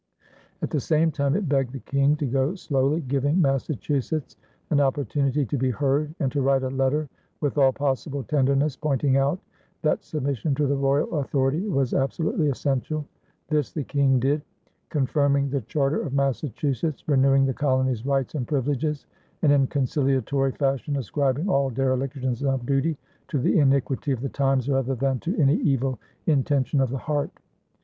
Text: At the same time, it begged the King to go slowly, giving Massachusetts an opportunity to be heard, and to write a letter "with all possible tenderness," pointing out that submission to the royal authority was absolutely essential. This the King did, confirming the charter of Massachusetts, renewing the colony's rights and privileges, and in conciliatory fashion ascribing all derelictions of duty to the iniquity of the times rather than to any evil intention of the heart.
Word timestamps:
At 0.63 0.71
the 0.71 0.79
same 0.79 1.11
time, 1.11 1.35
it 1.35 1.47
begged 1.47 1.73
the 1.73 1.79
King 1.79 2.15
to 2.15 2.25
go 2.25 2.55
slowly, 2.55 3.01
giving 3.01 3.39
Massachusetts 3.39 4.35
an 4.71 4.79
opportunity 4.79 5.45
to 5.45 5.57
be 5.59 5.69
heard, 5.69 6.15
and 6.19 6.31
to 6.31 6.41
write 6.41 6.63
a 6.63 6.69
letter 6.69 7.07
"with 7.39 7.55
all 7.59 7.71
possible 7.71 8.23
tenderness," 8.23 8.75
pointing 8.75 9.15
out 9.17 9.39
that 9.83 10.03
submission 10.03 10.55
to 10.55 10.65
the 10.65 10.73
royal 10.75 11.19
authority 11.19 11.67
was 11.67 11.93
absolutely 11.93 12.49
essential. 12.49 13.05
This 13.49 13.71
the 13.71 13.83
King 13.83 14.19
did, 14.19 14.41
confirming 14.89 15.51
the 15.51 15.61
charter 15.61 16.01
of 16.01 16.13
Massachusetts, 16.15 17.07
renewing 17.07 17.45
the 17.45 17.53
colony's 17.53 18.03
rights 18.03 18.33
and 18.33 18.47
privileges, 18.47 19.05
and 19.43 19.51
in 19.51 19.67
conciliatory 19.67 20.53
fashion 20.53 20.95
ascribing 20.95 21.47
all 21.47 21.69
derelictions 21.69 22.41
of 22.41 22.65
duty 22.65 22.97
to 23.27 23.37
the 23.37 23.59
iniquity 23.59 24.11
of 24.13 24.21
the 24.21 24.29
times 24.29 24.67
rather 24.67 24.95
than 24.95 25.19
to 25.19 25.39
any 25.39 25.57
evil 25.57 25.99
intention 26.25 26.81
of 26.81 26.89
the 26.89 26.97
heart. 26.97 27.29